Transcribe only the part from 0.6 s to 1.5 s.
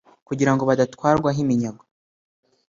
badatwarwaho